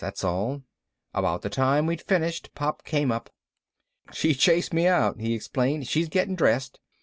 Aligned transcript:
That's 0.01 0.23
all. 0.23 0.63
About 1.13 1.43
the 1.43 1.49
time 1.51 1.85
we'd 1.85 2.01
finished, 2.01 2.55
Pop 2.55 2.83
came 2.83 3.11
up. 3.11 3.29
"She 4.11 4.33
chased 4.33 4.73
me 4.73 4.87
out," 4.87 5.19
he 5.19 5.35
explained. 5.35 5.87
"She's 5.87 6.09
getting 6.09 6.33
dressed. 6.33 6.79